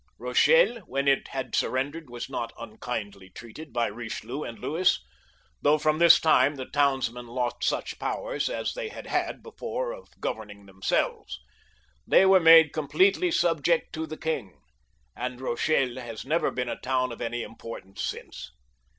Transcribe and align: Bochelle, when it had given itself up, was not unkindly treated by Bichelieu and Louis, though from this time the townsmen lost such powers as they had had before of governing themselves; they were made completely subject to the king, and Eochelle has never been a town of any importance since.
Bochelle, 0.17 0.77
when 0.87 1.07
it 1.07 1.27
had 1.27 1.51
given 1.51 1.75
itself 1.89 1.95
up, 2.05 2.09
was 2.09 2.27
not 2.27 2.53
unkindly 2.57 3.29
treated 3.29 3.71
by 3.71 3.91
Bichelieu 3.91 4.43
and 4.43 4.57
Louis, 4.57 4.99
though 5.61 5.77
from 5.77 5.99
this 5.99 6.19
time 6.19 6.55
the 6.55 6.65
townsmen 6.65 7.27
lost 7.27 7.63
such 7.63 7.99
powers 7.99 8.49
as 8.49 8.73
they 8.73 8.89
had 8.89 9.05
had 9.05 9.43
before 9.43 9.91
of 9.91 10.09
governing 10.19 10.65
themselves; 10.65 11.39
they 12.07 12.25
were 12.25 12.39
made 12.39 12.73
completely 12.73 13.29
subject 13.29 13.93
to 13.93 14.07
the 14.07 14.17
king, 14.17 14.59
and 15.15 15.39
Eochelle 15.39 16.01
has 16.01 16.25
never 16.25 16.49
been 16.49 16.67
a 16.69 16.79
town 16.79 17.11
of 17.11 17.21
any 17.21 17.43
importance 17.43 18.01
since. 18.03 18.49